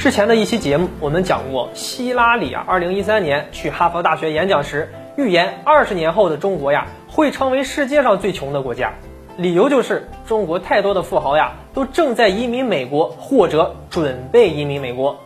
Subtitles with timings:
[0.00, 8.94] 之前的一期节目，我们讲过，希拉里啊，二零一三年去哈佛大学演讲时，预言二十年后的中国呀，会成为世界上最穷的国家。
[9.36, 15.18] 理由就是中国太多的富豪呀，都正在移民美国或者准备移民美国。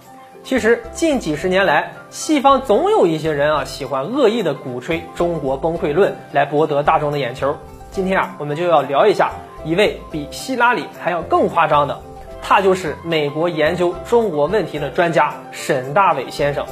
[0.42, 7.56] 其实近几十年来，西方总有一些人啊，喜欢恶意的鼓吹中国崩溃论，来博得大众的眼球。
[7.92, 9.30] 今天啊，我们就要聊一下
[9.64, 12.00] 一位比希拉里还要更夸张的，
[12.46, 16.66] 他就是美国研究中国问题的专家沈大伟先生。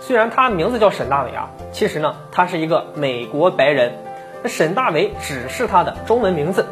[0.00, 3.92] 虽然他名字叫沈大伟啊，其实呢，他是一个美国白人。
[4.44, 6.66] 那沈大伟只是他的中文名字。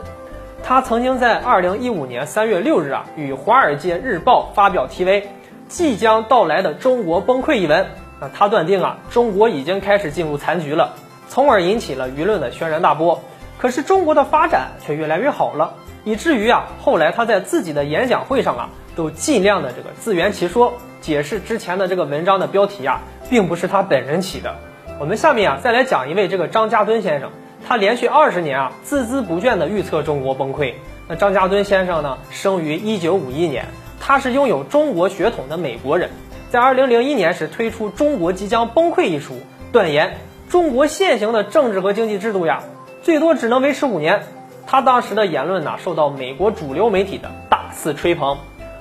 [0.62, 5.22] 他曾经在二零一五年三月六日啊，与《华尔街日报》发表题为
[5.68, 7.86] 《即将到来的中国崩溃》一文。
[8.20, 10.94] 那他断定啊，中国已经开始进入残局了，
[11.28, 13.22] 从而引起了舆论的轩然大波。
[13.58, 15.74] 可是中国的发展却越来越好了，
[16.06, 24.54] 以至于啊，后来他在自己的演讲会上啊，都尽量的这个自圆其说，解释之前的这个文章的标题啊，并不是他本人起的。
[25.00, 27.28] 我们下面啊，再来讲一位这个张家敦先生。
[27.66, 30.74] 他连续二十年啊，孜孜不倦地预测中国崩溃。
[31.08, 33.66] 那张家敦先生呢，生于一九五一年，
[33.98, 36.10] 他是拥有中国血统的美国人。
[36.50, 39.40] 在二零零一年时推出《中国即将崩溃》一书，
[39.72, 40.18] 断言
[40.48, 42.62] 中国现行的政治和经济制度呀，
[43.02, 44.22] 最多只能维持五年。
[44.66, 48.38] 他当时的言论呢，受到美国主流媒体的大肆吹捧，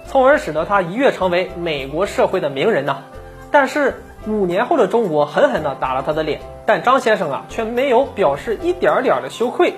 [0.07, 3.03] 从而使得他一跃成为美国社会的名人呐。
[3.51, 6.41] 但是五年后的中国狠狠地打了他的脸。
[6.67, 9.75] 但张先生啊，却没有表示一点点的羞愧。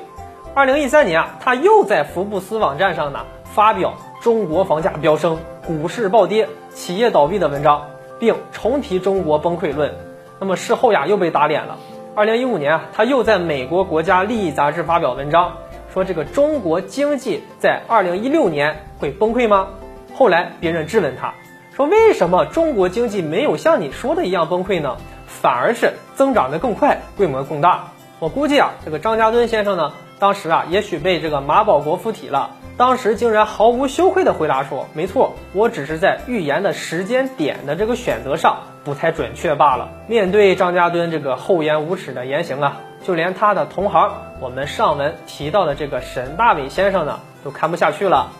[0.54, 7.88] 二零一三年啊，他又在福布斯网站上呢发表“中国房价飙升、股市暴跌、企业倒闭”的文章，
[8.20, 9.96] 并重提中国崩溃论。
[10.40, 11.78] 那么事后呀，又被打脸了。
[12.16, 15.58] 二零一五年啊，他又在美国国家利益杂志发表文章，
[15.98, 19.70] 说这个中国经济在二零一六年会崩溃吗？
[20.14, 21.34] 后来别人质问他
[21.76, 24.96] 说，为什么中国经济没有像你说的一样崩溃呢？
[25.26, 27.86] 反而是增长的更快，规模更大。
[28.20, 32.52] 我估计啊，这个张家敦先生呢，当时啊，也许被这个马保国附体了。
[32.78, 48.32] 当时竟然毫无羞愧的回答说：“没错，我只是在预言的时间点的这个选择上不太准确罢了。”面对张家敦这个厚颜无耻的言行啊，就连他的同行，我们上文提到的这个沈大伟先生呢，都看不下去了。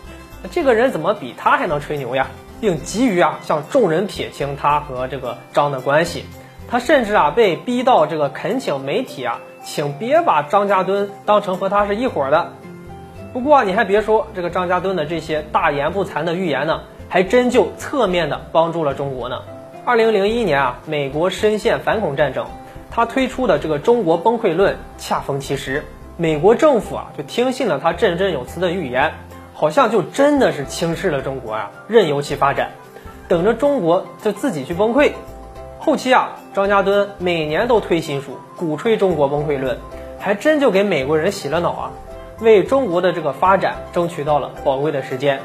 [0.50, 2.26] 这个人怎么比他还能吹牛呀？
[2.60, 6.24] 并急于啊，向众人撇清他和这个张的关系。
[6.70, 12.52] 他甚至啊被逼到这个恳请媒体啊，请别把张家敦当成和他是一伙的。
[13.32, 19.42] 不过你还别说，这个张家敦的这些大言不惭的预言呢，还真就侧面的帮助了中国呢。
[19.84, 22.46] 二零零一年啊，美国深陷反恐战争，
[22.98, 25.84] 他推出的这个中国崩溃论恰逢其时，
[26.16, 29.12] 美国政府啊就听信了他振振有词的预言，
[29.54, 32.72] 好像就真的是轻视了中国啊，任由其发展，
[33.28, 35.12] 等着中国就自己去崩溃。
[35.78, 39.78] 后期啊，张家敦每年都推新书，鼓吹中国崩溃论，
[40.18, 41.92] 还真就给美国人洗了脑啊，
[42.40, 45.38] 为中国的这个发展争取到了宝贵的时间。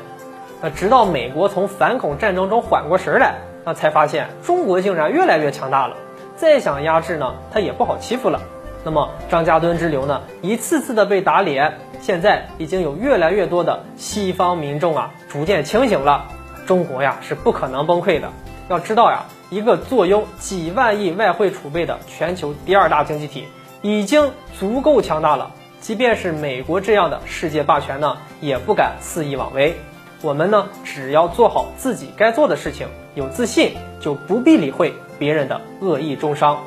[0.59, 5.95] 那直到美国从反恐战争中缓过神来，那才发现中国竟然越来越强大了，
[6.43, 8.41] 再想压制呢，他也不好欺负了。
[8.83, 16.25] 那么张家敦之流呢，一次次的被打脸，现在已经有越来越多的西方民众啊，逐渐清醒了，
[16.65, 18.29] 中国呀是不可能崩溃的。
[18.67, 19.23] 要知道呀。
[19.49, 23.47] 一个坐拥几万亿外汇储备的全球第二大经济体，
[23.83, 25.51] 已经足够强大了。
[25.79, 29.75] 即便是美国这样的世界霸权呢，也不敢肆意妄为。
[30.23, 34.91] 我们呢，只要做好自己该做的事情，有自信，就不必理会
[35.23, 36.61] 别人的恶意中伤。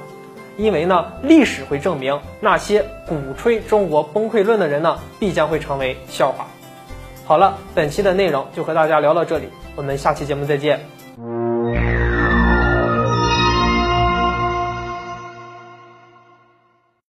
[0.56, 6.46] 因为呢，历史会证明，那些鼓吹中国崩溃论的人呢，必将会成为笑话。
[7.26, 10.80] 好了，本期的内容就和大家聊到这里，我们下期节目再见。